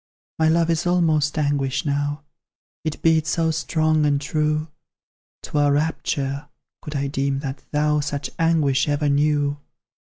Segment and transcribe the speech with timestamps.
[0.39, 2.23] My love is almost anguish now,
[2.83, 4.69] It beats so strong and true;
[5.43, 6.47] 'Twere rapture,
[6.81, 9.57] could I deem that thou Such anguish ever knew.